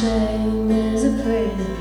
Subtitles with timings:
[0.00, 1.75] shame is a prison,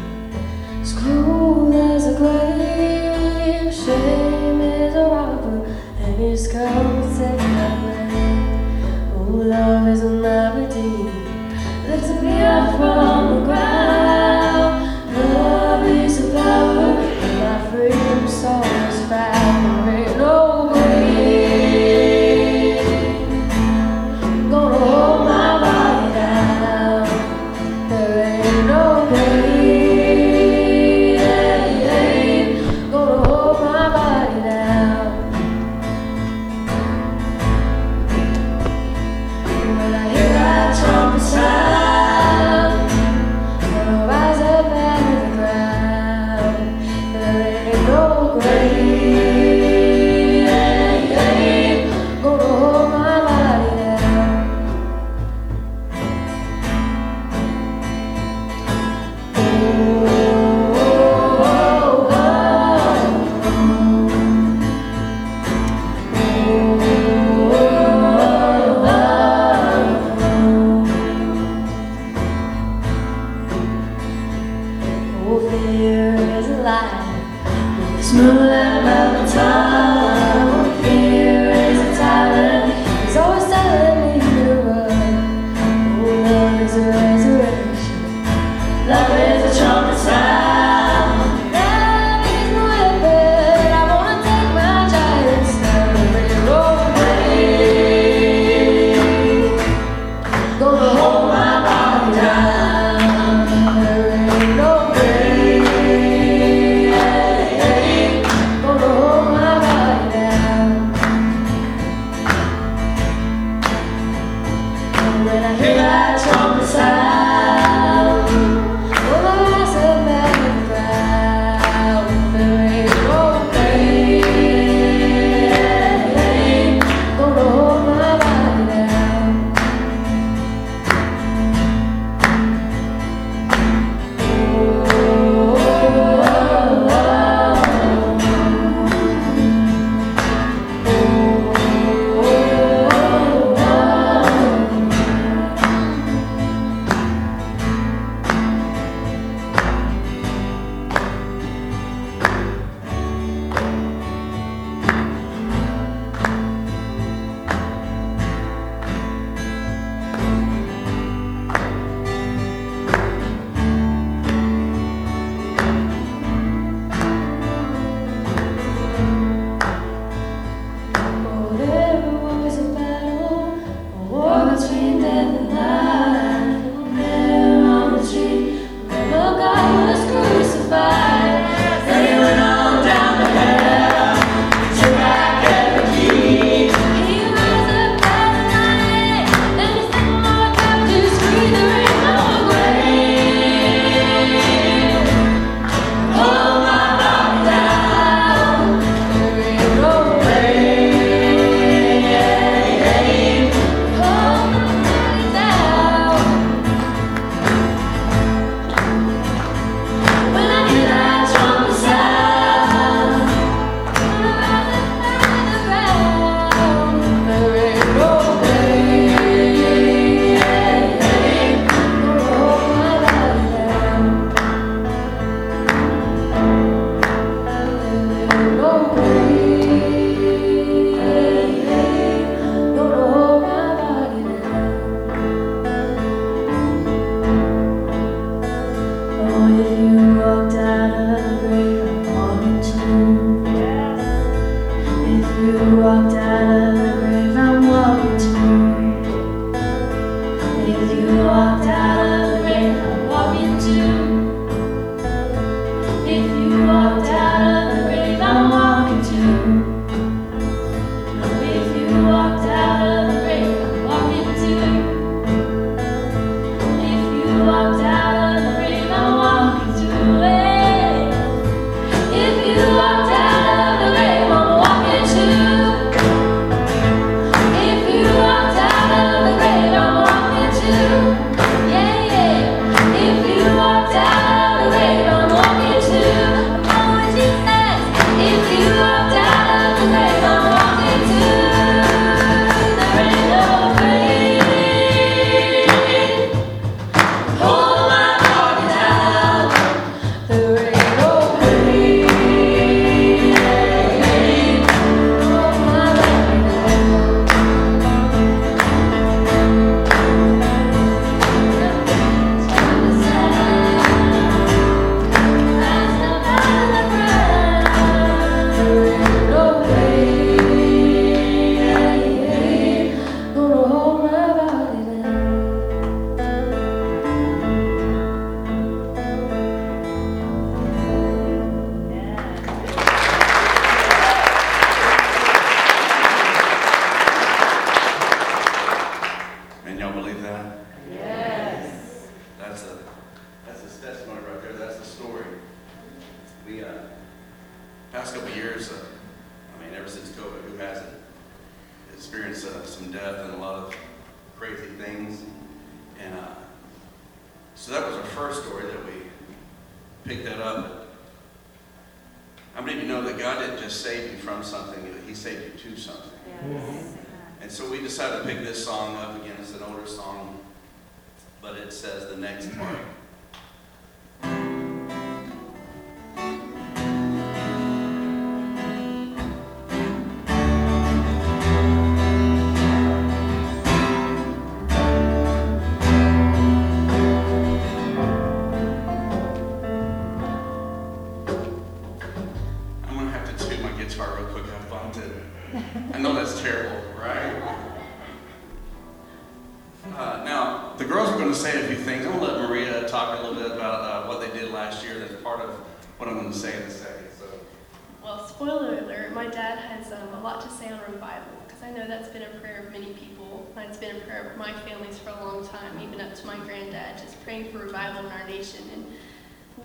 [408.35, 411.87] spoiler alert, my dad has um, a lot to say on revival because I know
[411.87, 413.49] that's been a prayer of many people.
[413.55, 416.27] and It's been a prayer of my families for a long time, even up to
[416.27, 418.61] my granddad, just praying for revival in our nation.
[418.73, 418.85] And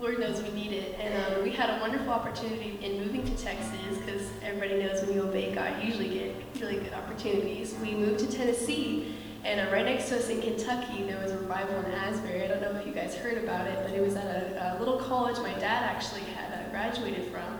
[0.00, 0.96] Lord knows we need it.
[1.00, 5.16] And um, we had a wonderful opportunity in moving to Texas because everybody knows when
[5.16, 7.74] you obey God, you usually get really good opportunities.
[7.82, 9.16] We moved to Tennessee.
[9.42, 12.44] And uh, right next to us in Kentucky, there was a revival in Asbury.
[12.44, 14.78] I don't know if you guys heard about it, but it was at a, a
[14.78, 17.58] little college my dad actually had uh, graduated from.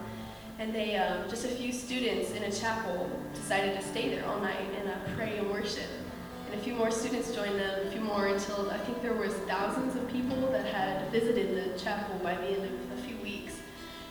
[0.60, 4.38] And they, um, just a few students in a chapel, decided to stay there all
[4.40, 5.88] night and uh, pray and worship.
[6.44, 9.32] And a few more students joined them, a few more until I think there was
[9.48, 13.54] thousands of people that had visited the chapel by the end of a few weeks.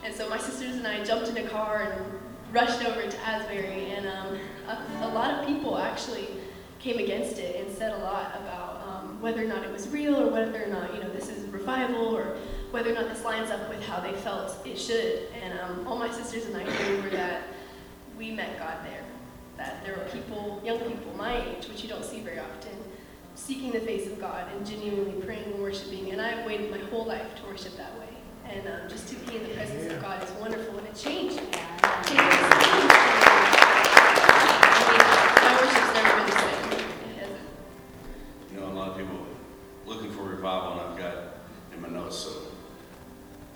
[0.04, 2.20] And so my sisters and I jumped in a car and
[2.52, 3.92] rushed over to Asbury.
[3.92, 6.30] And um, a, a lot of people actually
[6.80, 10.20] came against it and said a lot about um, whether or not it was real
[10.20, 12.38] or whether or not you know this is revival or
[12.72, 15.28] whether or not this lines up with how they felt it should.
[15.42, 17.44] And um, all my sisters and I knew were that
[18.18, 19.04] we met God there.
[19.58, 22.72] That there were people, young people my age, which you don't see very often,
[23.36, 26.12] seeking the face of God and genuinely praying and worshiping.
[26.12, 28.06] And I've waited my whole life to worship that way.
[28.48, 31.36] And um, just to be in the presence of God is wonderful, and it changed
[31.36, 31.44] me.
[31.44, 32.30] It changed me.
[35.42, 36.72] My worship's never been the same.
[36.72, 37.40] It hasn't.
[38.52, 39.26] you know, a lot of people
[39.86, 41.16] looking for revival, and I've got
[41.74, 42.18] in my notes.
[42.18, 42.32] So,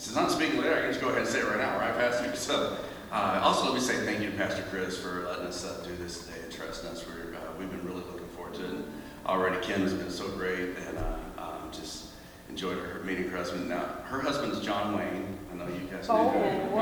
[0.03, 1.95] since I'm speaking later, I can just go ahead and say it right now, right,
[1.95, 2.35] Pastor?
[2.35, 2.75] So,
[3.11, 5.95] uh, also let me say thank you to Pastor Chris for letting us uh, do
[5.95, 7.05] this today and trusting us.
[7.07, 8.69] We're, uh, we've been really looking forward to it.
[8.71, 8.83] And
[9.25, 12.07] already, Kim has been so great, and uh, um, just
[12.49, 13.69] enjoyed her meeting her husband.
[13.69, 15.37] Now, her husband's John Wayne.
[15.53, 16.71] I know you guys knew Oh, that.
[16.71, 16.81] whoa.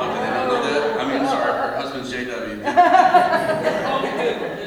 [0.00, 1.00] Oh, did they not know that?
[1.00, 2.62] I mean, sorry, her husband's JW.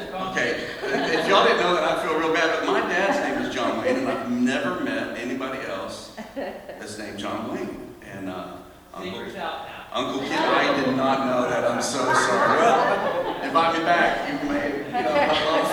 [0.30, 3.52] Okay, if y'all didn't know that, I feel real bad, but my dad's name is
[3.52, 7.89] John Wayne, and I've never met anybody else that's named John Wayne.
[8.10, 8.56] And uh,
[8.92, 9.86] Uncle, Secret's out now.
[9.92, 11.64] Uncle Ken, I did not know that.
[11.70, 12.58] I'm so sorry.
[12.58, 14.28] Well, invite me back.
[14.28, 15.68] You may, you know, have a lot of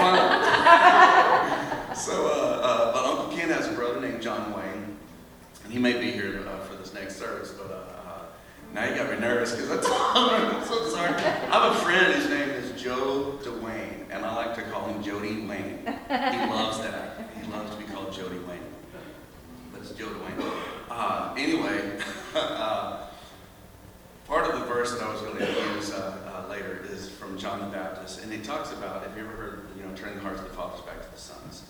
[1.87, 1.95] fun.
[1.95, 4.97] So, uh, uh, but Uncle Ken has a brother named John Wayne,
[5.63, 7.51] and he may be here uh, for this next service.
[7.51, 8.21] But uh, uh,
[8.73, 11.15] now you got me nervous because that's I'm so sorry.
[11.15, 12.13] I have a friend.
[12.13, 15.79] His name is Joe DeWayne, and I like to call him Jody Wayne.
[15.85, 17.31] He loves that.
[17.41, 18.59] He loves to be called Jody Wayne.
[19.73, 20.53] But it's Joe DeWayne.
[20.89, 21.99] Uh, anyway,
[22.35, 23.07] uh,
[24.27, 27.37] part of the verse that I was going to use uh, uh, later is from
[27.37, 30.21] John the Baptist, and he talks about, if you ever heard, you know, turning the
[30.21, 31.63] hearts of the fathers back to the sons.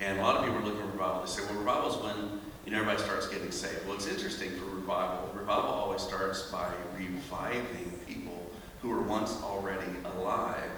[0.00, 1.22] And a lot of people are looking for revival.
[1.22, 3.86] They say, well, revival is when you know everybody starts getting saved.
[3.86, 5.30] Well, it's interesting for revival.
[5.34, 8.50] Revival always starts by reviving people
[8.82, 10.70] who were once already alive,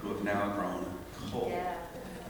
[0.00, 0.86] who have now grown
[1.30, 1.50] cold.
[1.50, 1.74] Yeah.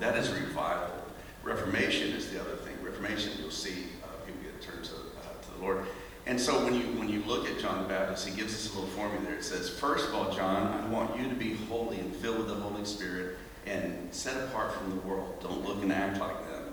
[0.00, 0.94] That is revival.
[1.42, 2.75] Reformation is the other thing.
[2.82, 5.86] Reformation, you'll see uh, people get turned to, uh, to the Lord.
[6.26, 8.78] And so when you when you look at John the Baptist, he gives us a
[8.78, 9.37] little formula there.
[9.37, 12.49] It says, first of all, John, I want you to be holy and filled with
[12.49, 15.40] the Holy Spirit and set apart from the world.
[15.40, 16.73] Don't look and act like them.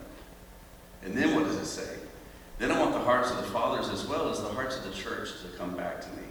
[1.04, 1.98] And then what does it say?
[2.60, 4.92] Then I want the hearts of the fathers as well as the hearts of the
[4.92, 6.24] church to come back to me.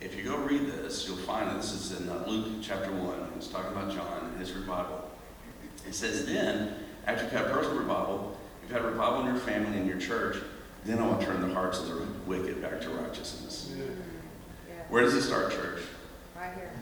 [0.00, 3.32] If you go read this, you'll find that this is in uh, Luke chapter 1.
[3.36, 5.10] It's talking about John and his revival.
[5.86, 9.86] It says, then, after you've had personal revival, you've had revival in your family and
[9.86, 10.36] your church,
[10.84, 13.72] then I want to turn the hearts of the wicked back to righteousness.
[13.76, 13.84] Yeah,
[14.88, 15.82] Where does it start, church?
[16.36, 16.72] right here.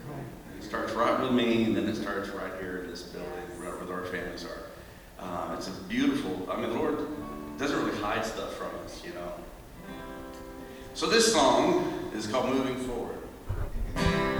[0.59, 3.29] It starts right with me, and then it starts right here in this building,
[3.59, 5.23] right where our families are.
[5.23, 6.97] Um, it's a beautiful, I mean, the Lord
[7.59, 9.33] doesn't really hide stuff from us, you know.
[10.93, 14.30] So this song is called Moving Forward.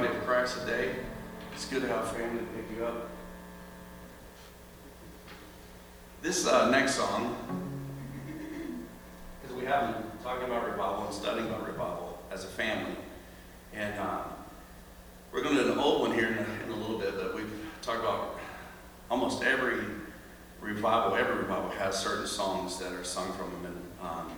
[0.00, 0.94] Why here is the body of Christ today?
[1.54, 3.08] It's good to have family to pick you up.
[6.22, 7.36] This uh, next song,
[9.40, 12.94] because we have been talking about revival and studying about revival as a family,
[13.72, 14.22] and uh,
[15.32, 17.34] we're going to do an old one here in a, in a little bit, but
[17.34, 17.52] we've
[17.82, 18.38] talked about
[19.10, 19.84] almost every
[20.60, 23.64] revival, every revival has certain songs that are sung from them.
[23.66, 24.32] And um,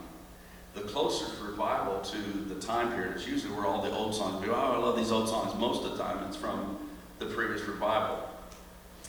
[0.73, 2.17] the closest revival to
[2.53, 5.11] the time period is usually where all the old songs go, oh, I love these
[5.11, 5.57] old songs.
[5.59, 6.77] Most of the time it's from
[7.19, 8.27] the previous revival.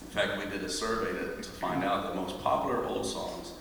[0.03, 3.53] In fact, we did a survey to, to find out that most popular old songs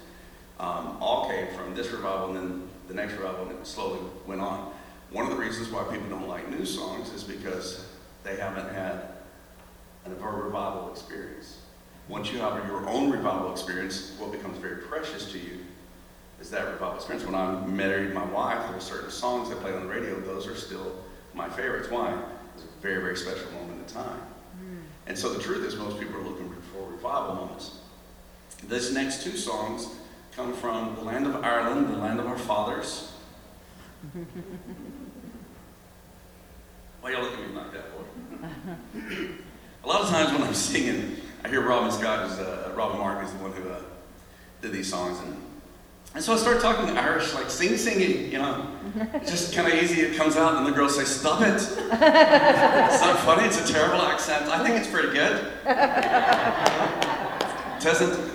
[0.59, 4.41] um, all came from this revival and then the next revival, and it slowly went
[4.41, 4.71] on.
[5.11, 7.85] One of the reasons why people don't like new songs is because
[8.23, 9.09] they haven't had
[10.05, 11.59] a revival experience.
[12.09, 15.59] Once you have your own revival experience, what becomes very precious to you
[16.43, 17.25] is that revival experience.
[17.25, 20.19] When I married my wife, there were certain songs that played on the radio.
[20.19, 20.97] Those are still
[21.33, 21.89] my favorites.
[21.89, 22.11] Why?
[22.11, 22.17] It
[22.53, 24.19] was a very, very special moment in time.
[25.07, 27.79] And so the truth is, most people are looking for revival moments.
[28.67, 29.87] These next two songs
[30.35, 33.13] come from the land of Ireland, the land of our fathers.
[37.01, 38.03] Why y'all look at me like that, boy?
[39.83, 43.23] A lot of times when I'm singing, I hear Robin Scott, is, uh, Robin Mark
[43.23, 43.81] is the one who uh,
[44.61, 45.42] did these songs, and,
[46.15, 48.67] and so I start talking Irish, like sing singing, you know,
[49.25, 50.01] just kind of easy.
[50.01, 51.55] It comes out, and the girls say, "Stop it!
[51.55, 53.47] it's not funny.
[53.47, 54.47] It's a terrible accent.
[54.47, 55.47] I think it's pretty good."
[57.75, 58.33] it Doesn't.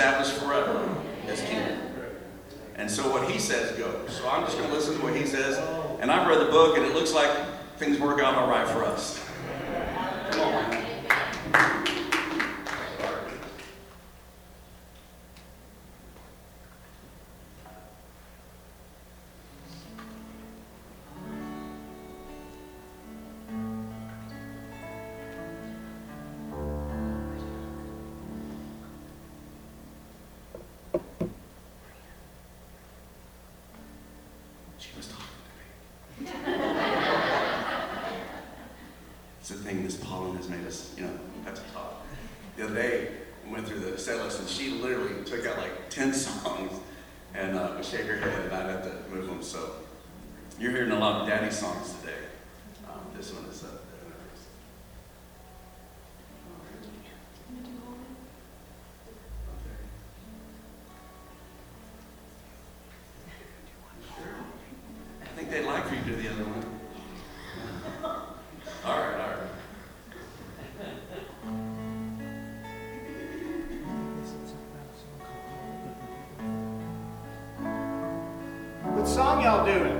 [0.00, 0.88] established forever.
[2.76, 4.16] And so what he says goes.
[4.16, 5.58] So I'm just going to listen to what he says.
[6.00, 7.30] And I've read the book, and it looks like
[7.76, 9.22] things work out all right for us.
[10.30, 10.79] Come on.
[66.20, 66.64] the other one.
[68.84, 69.38] all right, all right.
[78.96, 79.99] What song y'all doing?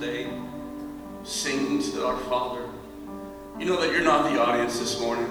[0.00, 0.30] today
[1.24, 2.62] singing to our Father.
[3.58, 5.26] You know that you're not the audience this morning.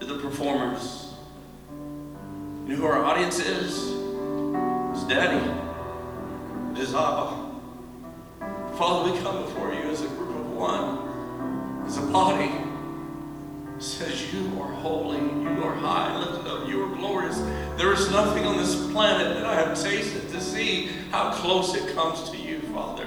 [0.00, 1.14] You're the performers.
[2.66, 3.94] You know who our audience is?
[4.92, 5.44] It's Daddy.
[6.72, 7.50] It is Abba.
[8.76, 12.67] Father, we come before you as a group of one, as a body
[13.78, 17.38] says, You are holy, you are high, lifted up, you are glorious.
[17.76, 21.94] There is nothing on this planet that I have tasted to see how close it
[21.94, 23.06] comes to you, Father.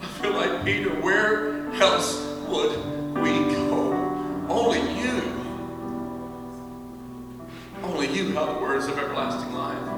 [0.00, 2.76] I feel like Peter, where else would
[3.16, 3.92] we go?
[4.48, 5.22] Only you.
[7.82, 9.89] Only you have the words of everlasting life.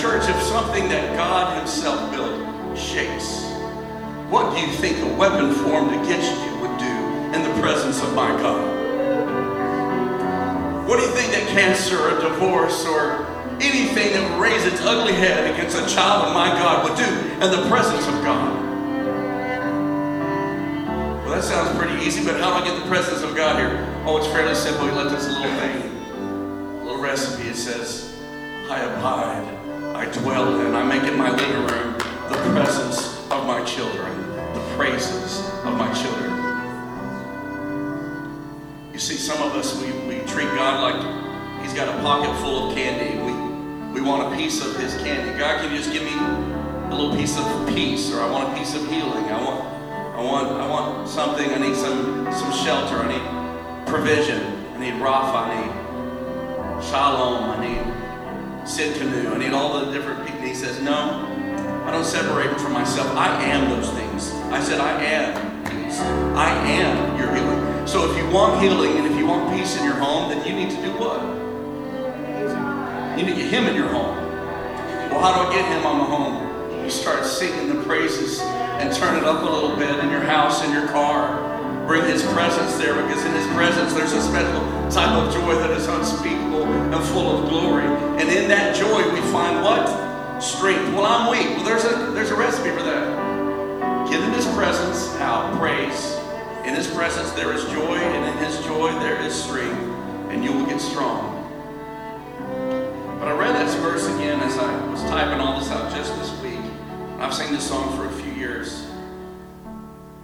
[0.00, 3.44] Church, if something that God Himself built shakes,
[4.28, 6.96] what do you think a weapon formed against you would do
[7.32, 8.76] in the presence of my God?
[10.86, 13.24] What do you think that cancer or divorce or
[13.60, 17.10] anything that would raise its ugly head against a child of my God would do
[17.42, 18.54] in the presence of God?
[21.24, 24.02] Well, that sounds pretty easy, but how do I get the presence of God here?
[24.04, 24.86] Oh, it's fairly simple.
[24.86, 27.48] He left us a little thing, a little recipe.
[27.48, 28.14] It says,
[28.70, 29.55] I abide,
[29.96, 31.94] I dwell in, I make in my living room
[32.28, 34.12] the presence of my children,
[34.52, 36.36] the praises of my children.
[38.92, 42.68] You see, some of us, we, we treat God like He's got a pocket full
[42.68, 43.16] of candy.
[43.24, 43.32] We,
[43.98, 45.38] we want a piece of His candy.
[45.38, 48.58] God, can you just give me a little piece of peace, or I want a
[48.58, 49.24] piece of healing.
[49.24, 49.64] I want,
[50.14, 51.48] I want, I want something.
[51.48, 52.96] I need some, some shelter.
[52.96, 54.42] I need provision.
[54.74, 55.48] I need Rapha.
[55.48, 57.44] I need Shalom.
[57.48, 57.85] I need
[58.66, 59.32] Sidkanu.
[59.32, 60.42] I need all the different people.
[60.42, 60.92] He says, no,
[61.86, 63.08] I don't separate from myself.
[63.16, 64.32] I am those things.
[64.52, 66.00] I said, I am peace.
[66.00, 67.86] I am your healing.
[67.86, 70.54] So if you want healing and if you want peace in your home, then you
[70.54, 71.22] need to do what?
[73.16, 74.16] You need to get him in your home.
[75.10, 76.84] Well, how do I get him on the home?
[76.84, 80.64] You start singing the praises and turn it up a little bit in your house,
[80.64, 81.86] in your car.
[81.86, 85.70] Bring his presence there because in his presence there's a special type of joy that
[85.70, 87.84] is unspeakable and full of glory.
[87.84, 90.42] And in that joy we find what?
[90.42, 90.94] Strength.
[90.94, 91.56] Well, I'm weak.
[91.56, 94.10] Well, there's a there's a recipe for that.
[94.10, 95.14] Get in his presence.
[95.16, 95.56] How?
[95.58, 96.16] Praise.
[96.64, 99.80] In his presence there is joy, and in his joy there is strength,
[100.30, 101.32] and you will get strong.
[103.18, 106.40] But I read this verse again as I was typing all this out just this
[106.42, 106.60] week.
[107.18, 108.86] I've sing this song for a few years.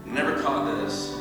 [0.04, 1.11] Never caught this.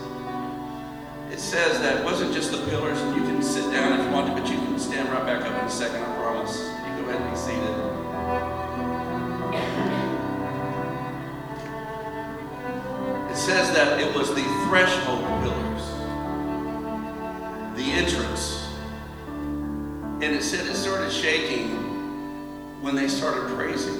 [1.31, 4.27] It says that it wasn't just the pillars, you can sit down if you want
[4.27, 6.59] to, but you can stand right back up in a second, I promise.
[6.59, 8.01] You go ahead and be seated.
[13.31, 15.83] It says that it was the threshold pillars,
[17.77, 18.67] the entrance.
[20.21, 21.69] And it said it started shaking
[22.81, 23.95] when they started praising.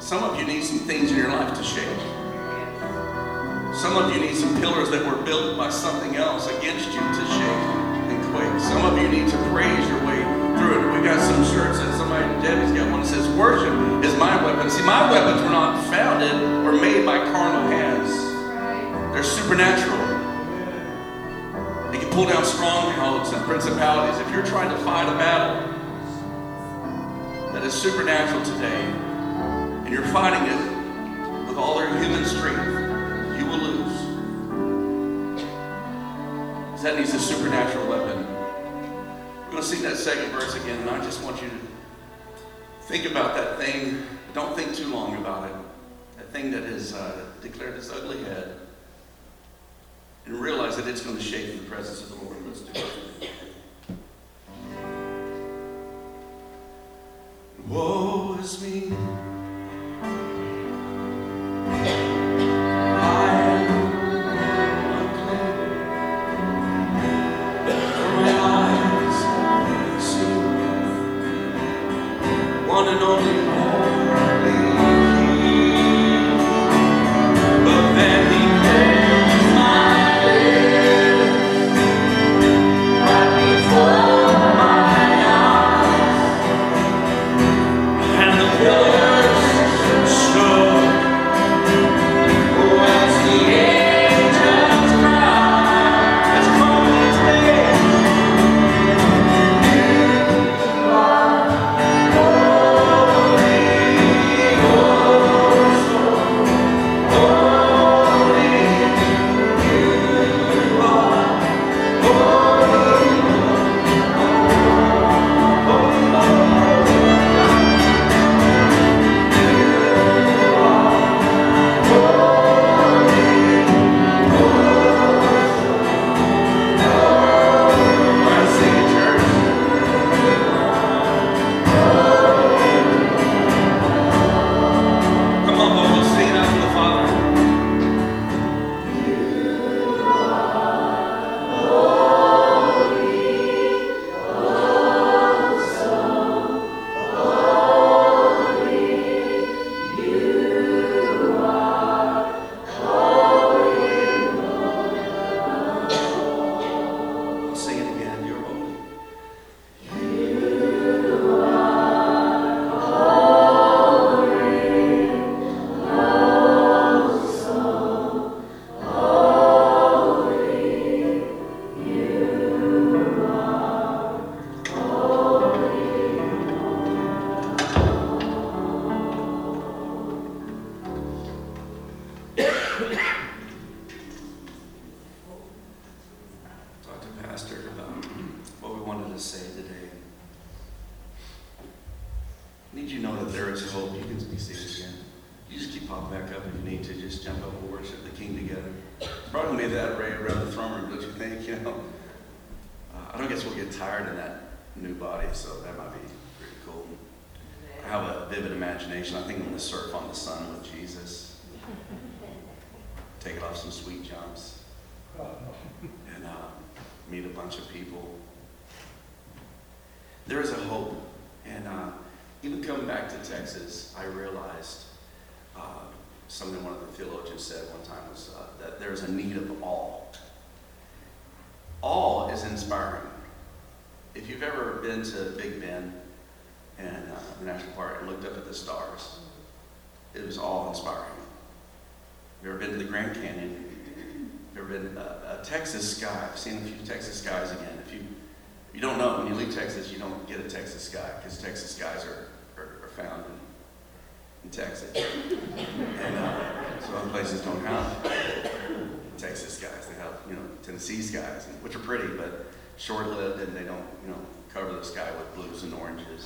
[0.00, 2.17] Some of you need some things in your life to shake.
[3.78, 7.24] Some of you need some pillars that were built by something else against you to
[7.30, 7.62] shake
[8.10, 8.60] and quake.
[8.60, 10.18] Some of you need to praise your way
[10.58, 10.98] through it.
[10.98, 13.72] We got some shirts that somebody, Debbie's got one that says, Worship
[14.04, 14.68] is my weapon.
[14.68, 16.34] See, my weapons were not founded
[16.66, 18.10] or made by carnal hands,
[19.14, 19.96] they're supernatural.
[21.92, 24.18] They can pull down strongholds and principalities.
[24.26, 25.72] If you're trying to fight a battle
[27.52, 28.82] that is supernatural today,
[29.86, 32.77] and you're fighting it with all your human strength,
[36.78, 38.24] Because that needs a supernatural weapon.
[38.24, 41.58] We're going to sing that second verse again, and I just want you to
[42.82, 44.04] think about that thing.
[44.32, 45.56] Don't think too long about it.
[46.18, 48.60] That thing that has uh, declared its ugly head.
[50.26, 52.36] And realize that it's going to shake in the presence of the Lord.
[52.46, 53.30] Let's do it.
[57.66, 58.92] Woe is me.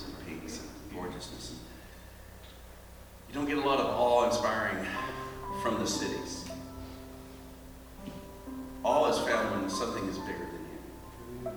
[0.01, 0.51] And and
[0.95, 1.55] gorgeousness.
[3.29, 4.87] You don't get a lot of awe-inspiring
[5.63, 6.45] from the cities.
[8.85, 10.65] Awe is found when something is bigger than
[11.45, 11.51] you.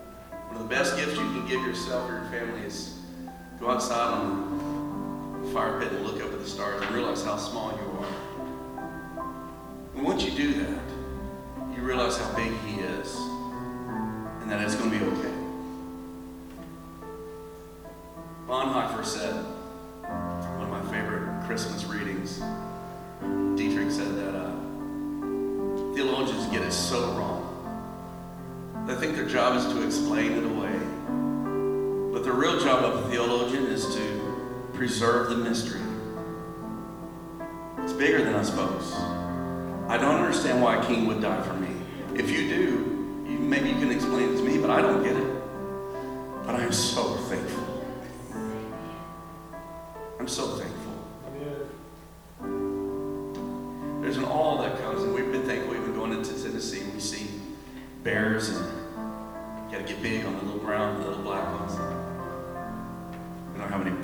[0.47, 2.99] One of the best gifts you can give yourself or your family is
[3.59, 7.37] go outside on the fire pit and look up at the stars and realize how
[7.37, 9.25] small you are.
[9.95, 10.83] And once you do that,
[11.75, 13.15] you realize how big He is
[14.41, 15.34] and that it's going to be okay.
[18.55, 19.35] Bonhoeffer said,
[20.05, 22.41] one of my favorite Christmas readings,
[23.57, 27.41] Dietrich said that uh, theologians get it so wrong.
[28.87, 30.71] They think their job is to explain it away.
[32.13, 35.81] But the real job of a theologian is to preserve the mystery.
[37.79, 38.93] It's bigger than us folks.
[39.89, 41.75] I don't understand why a king would die for me.
[42.17, 45.17] If you do, you, maybe you can explain it to me, but I don't get
[45.17, 45.27] it.
[46.45, 47.74] But I'm so thankful.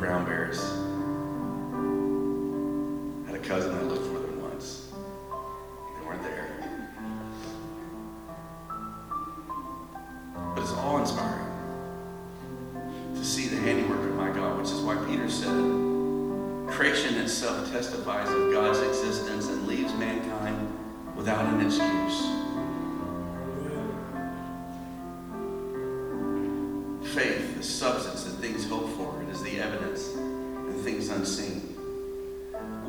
[0.01, 0.80] Brown bears.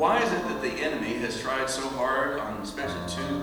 [0.03, 3.41] Why is it that the enemy has tried so hard on especially two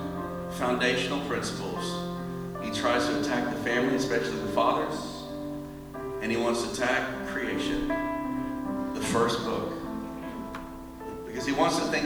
[0.57, 2.11] foundational principles?
[2.61, 5.23] He tries to attack the family, especially the fathers,
[6.21, 7.87] and he wants to attack creation,
[8.93, 9.71] the first book.
[11.25, 12.03] Because he wants to make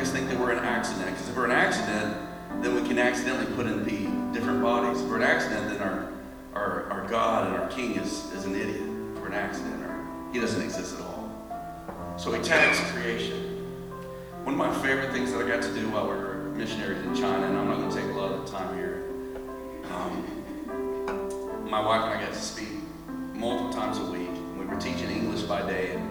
[0.00, 1.06] us think that we're an accident.
[1.06, 2.16] Because if we're an accident,
[2.60, 5.00] then we can accidentally put in the different bodies.
[5.00, 6.12] If we're an accident, then our,
[6.54, 8.82] our, our God and our King is, is an idiot.
[9.14, 12.16] If we're an accident, or he doesn't exist at all.
[12.18, 13.51] So he attacks creation.
[14.44, 17.14] One of my favorite things that I got to do while we were missionaries in
[17.14, 19.04] China, and I'm not going to take a lot of time here.
[19.92, 22.68] Um, my wife and I got to speak
[23.34, 24.28] multiple times a week.
[24.58, 26.10] We were teaching English by day and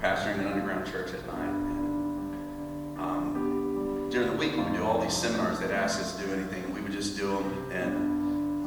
[0.00, 1.48] pastoring an underground church at night.
[1.48, 5.58] And, um, during the week, we would do all these seminars.
[5.58, 6.72] They'd ask us to do anything.
[6.72, 8.12] We would just do them and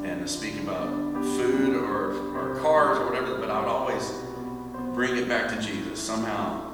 [0.04, 0.88] and speak about
[1.36, 3.38] food or, or cars or whatever.
[3.38, 4.12] But I would always
[4.94, 6.00] bring it back to Jesus.
[6.00, 6.72] Somehow,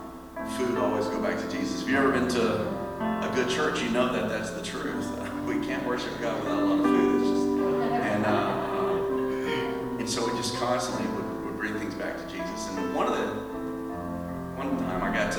[0.51, 1.83] food always go back to Jesus.
[1.83, 2.69] If you've ever been to
[3.01, 5.07] a good church, you know that that's the truth.
[5.43, 7.21] We can't worship God without a lot of food.
[7.21, 7.47] It's just,
[8.07, 12.69] and uh, and so we just constantly would, would bring things back to Jesus.
[12.71, 13.25] And one of the
[14.55, 15.32] one time I got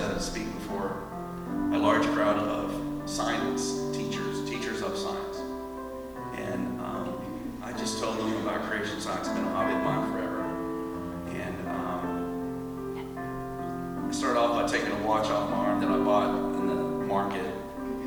[15.04, 16.30] watch off my arm that I bought
[16.60, 17.46] in the market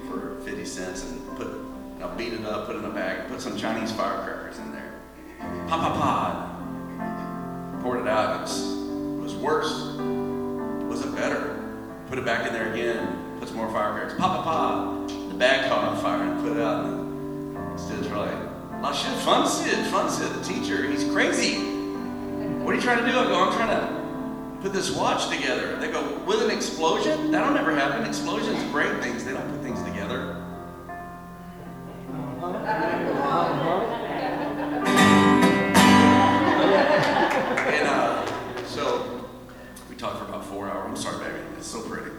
[0.08, 3.28] for 50 cents and put, and I beat it up, put it in a bag,
[3.28, 4.94] put some Chinese firecrackers in there.
[5.68, 7.82] Pop, pop, pop.
[7.82, 8.36] Poured it out.
[8.36, 9.70] It was, it was worse.
[9.70, 11.62] It wasn't better.
[12.08, 13.36] Put it back in there again.
[13.38, 14.18] Put some more firecrackers.
[14.18, 15.08] Pop, pop, pop.
[15.08, 16.86] The bag caught on fire and put it out.
[16.86, 18.32] And students like,
[18.80, 21.58] "La shit, fun Sid, fun Sid." The teacher, he's crazy.
[22.64, 23.18] What are you trying to do?
[23.18, 23.85] I go, I'm trying to
[24.60, 25.76] put this watch together.
[25.76, 27.30] They go, with an explosion?
[27.30, 28.06] That'll never happen.
[28.06, 30.42] Explosions break things, they don't put things together.
[37.68, 38.26] And uh,
[38.64, 39.26] so
[39.90, 40.86] we talked for about four hours.
[40.88, 41.38] I'm sorry, baby.
[41.58, 42.15] It's so pretty.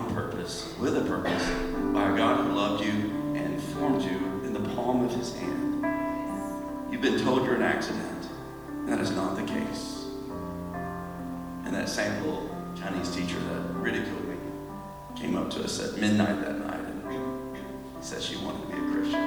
[0.00, 1.50] On purpose, with a purpose,
[1.92, 2.92] by a God who loved you
[3.34, 5.84] and formed you in the palm of his hand.
[6.90, 8.28] You've been told you're an accident.
[8.86, 10.06] That is not the case.
[11.64, 14.36] And that same little Chinese teacher that ridiculed me
[15.14, 18.92] came up to us at midnight that night and said she wanted to be a
[18.92, 19.20] Christian.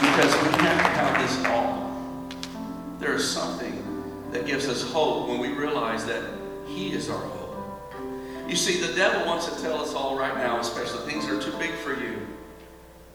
[0.00, 2.26] Because we have to have this all.
[2.98, 3.76] There is something
[4.32, 6.40] that gives us hope when we realize that
[6.74, 7.56] He is our hope.
[8.48, 11.56] You see, the devil wants to tell us all right now, especially things are too
[11.58, 12.26] big for you.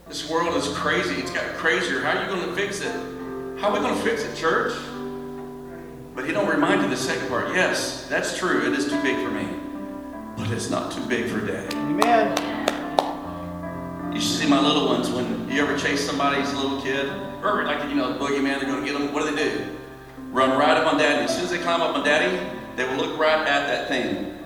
[0.07, 1.15] This world is crazy.
[1.15, 2.01] It's got crazier.
[2.01, 2.93] How are you going to fix it?
[3.59, 4.73] How are we going to fix it, church?
[6.13, 7.55] But he don't remind you the second part.
[7.55, 8.65] Yes, that's true.
[8.65, 9.47] It is too big for me.
[10.37, 11.75] But it's not too big for daddy.
[11.75, 12.35] Amen.
[14.13, 17.07] You should see my little ones when you ever chase somebody's little kid,
[17.43, 19.13] or like you know, the boogeyman, they're going to get them.
[19.13, 19.77] What do they do?
[20.31, 21.23] Run right up on daddy.
[21.23, 22.37] As soon as they climb up on daddy,
[22.75, 24.37] they will look right at that thing.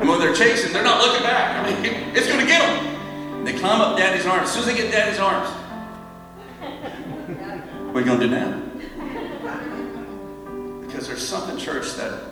[0.00, 1.66] and when they're chasing, they're not looking back.
[1.66, 1.84] I mean,
[2.16, 3.44] it's going to get them.
[3.44, 4.48] They climb up daddy's arms.
[4.48, 5.48] As soon as they get daddy's arms,
[7.88, 8.62] what are you going to do now?
[10.86, 12.22] Because there's something, church, that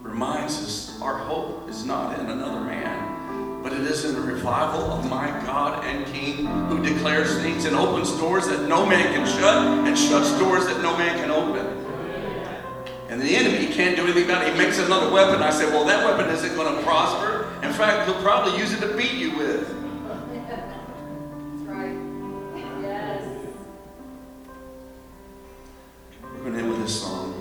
[0.00, 4.82] reminds us our hope is not in another man, but it is in the revival
[4.92, 9.26] of my God and King who declares things and opens doors that no man can
[9.26, 11.81] shut and shuts doors that no man can open.
[13.12, 14.54] And the enemy can't do anything about it.
[14.54, 15.42] He makes another weapon.
[15.42, 17.52] I say, well, that weapon isn't going to prosper.
[17.62, 19.68] In fact, he'll probably use it to beat you with.
[20.48, 21.94] That's right.
[22.80, 23.22] Yes.
[26.22, 27.31] We're going to end with this song.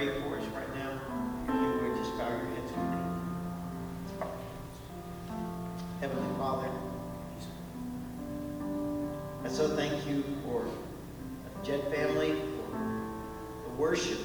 [0.00, 0.98] pray for us right now,
[1.46, 2.96] if you would just bow your heads with me.
[6.00, 6.70] Heavenly Father,
[9.44, 12.78] I so thank you for the Jett family, for
[13.64, 14.18] the worship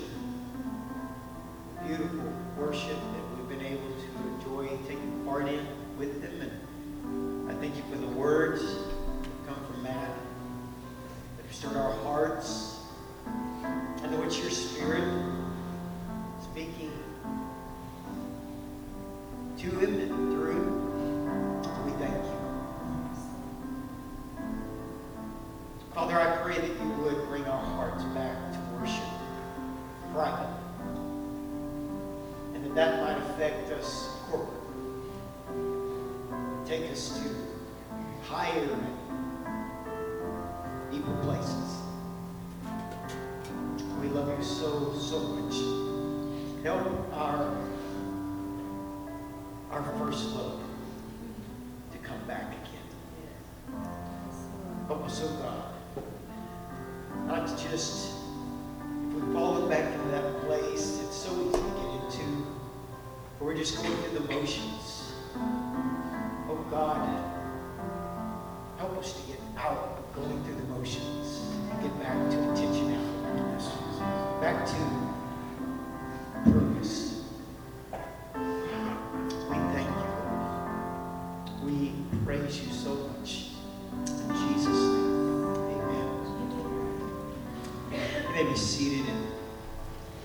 [88.57, 89.27] seated and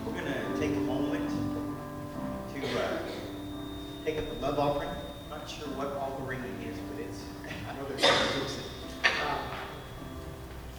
[0.06, 1.28] we're going to take a moment
[2.54, 2.98] to uh,
[4.04, 4.88] take up the love offering.
[5.24, 7.20] I'm not sure what offering it is, but it's,
[7.68, 8.54] I know there's some
[9.04, 9.38] uh,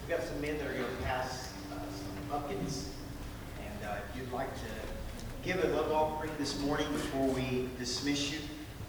[0.00, 2.88] We've got some men that are going to pass uh, some buckets.
[3.58, 4.70] And uh, if you'd like to
[5.42, 8.38] give a love offering this morning before we dismiss you,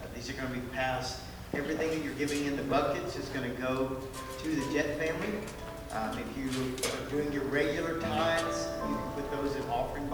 [0.02, 1.20] uh, these are going to be passed.
[1.54, 3.98] Everything that you're giving in the buckets is going to go
[4.42, 5.43] to the Jett family.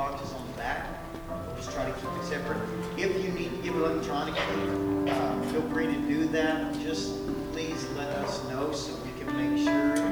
[0.09, 0.87] boxes on the back.
[1.29, 2.57] We'll just try to keep it separate.
[2.97, 6.73] If you need to give it electronically, uh, feel free to do that.
[6.79, 7.13] Just
[7.51, 10.08] please let us know so we can make sure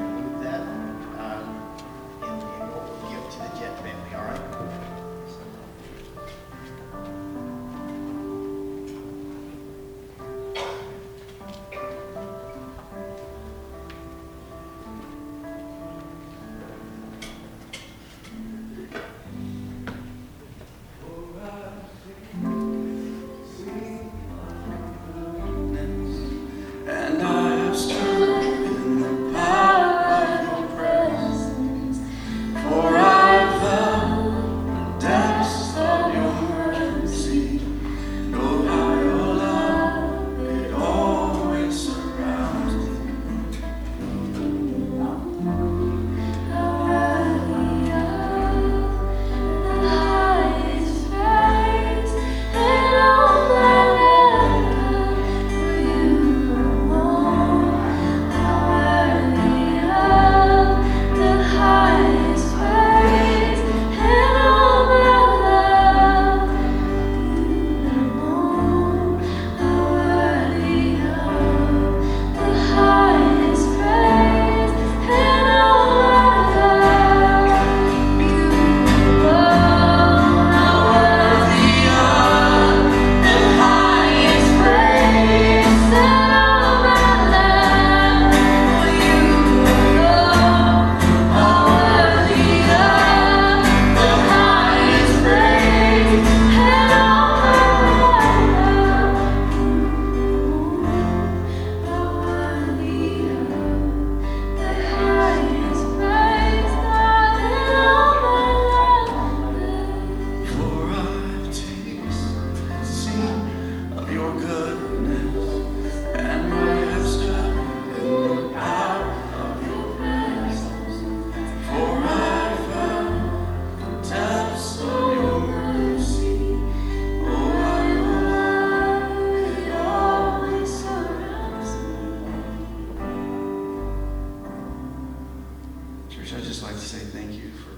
[136.18, 137.70] Church, I'd just like to say thank you for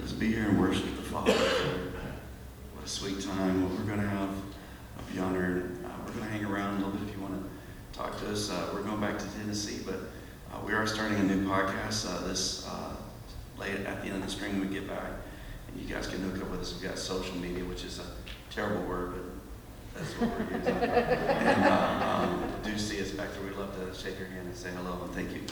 [0.00, 1.32] let's be here and worship the Father.
[1.32, 3.62] What a sweet time.
[3.62, 5.70] What we're going to have up yonder.
[5.84, 8.32] Uh, we're going to hang around a little bit if you want to talk to
[8.32, 8.50] us.
[8.50, 9.94] Uh, we're going back to Tennessee, but
[10.52, 12.96] uh, we are starting a new podcast uh, this uh,
[13.58, 15.12] late at the end of the spring we get back.
[15.68, 16.74] And you guys can hook up with us.
[16.74, 18.06] We've got social media, which is a
[18.50, 20.74] terrible word, but that's what we're using.
[20.74, 23.42] and uh, um, do see us back there.
[23.44, 25.42] We'd love to shake your hand and say hello and thank you.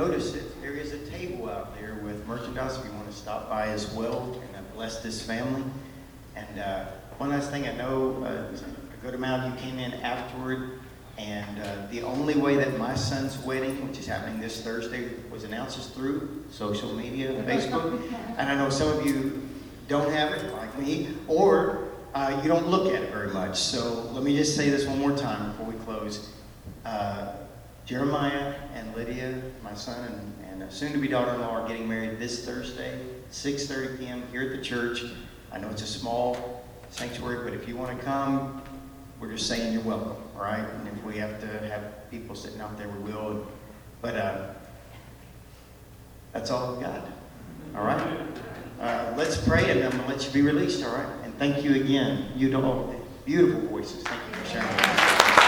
[0.00, 3.50] Notice it, there is a table out there with merchandise if you want to stop
[3.50, 5.62] by as well and uh, bless this family.
[6.34, 6.86] And uh,
[7.18, 10.80] one last thing, I know uh, a good amount of you came in afterward,
[11.18, 15.44] and uh, the only way that my son's wedding, which is happening this Thursday, was
[15.44, 18.00] announced is through social media, and Facebook.
[18.38, 19.46] And I know some of you
[19.86, 23.58] don't have it, like me, or uh, you don't look at it very much.
[23.58, 26.30] So let me just say this one more time before we close.
[26.86, 27.34] Uh,
[27.90, 33.00] Jeremiah and Lydia, my son and, and soon-to-be daughter-in-law, are getting married this Thursday,
[33.32, 34.22] 6:30 p.m.
[34.30, 35.02] here at the church.
[35.50, 38.62] I know it's a small sanctuary, but if you want to come,
[39.18, 40.60] we're just saying you're welcome, all right?
[40.60, 43.44] And if we have to have people sitting out there, we will.
[44.00, 44.50] But uh,
[46.32, 47.08] that's all we've got.
[47.74, 48.20] All right?
[48.80, 51.12] Uh, let's pray, and I'm going to let you be released, all right?
[51.24, 52.28] And thank you again.
[52.36, 52.94] You all
[53.24, 54.04] beautiful voices.
[54.04, 55.39] Thank you for sharing.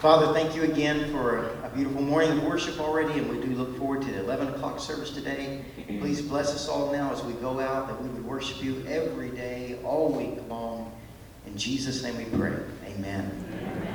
[0.00, 3.78] Father, thank you again for a beautiful morning of worship already, and we do look
[3.78, 5.64] forward to the 11 o'clock service today.
[5.86, 9.30] Please bless us all now as we go out, that we would worship you every
[9.30, 10.92] day, all week long.
[11.46, 12.52] In Jesus' name we pray.
[12.86, 13.46] Amen.
[13.50, 13.85] Amen.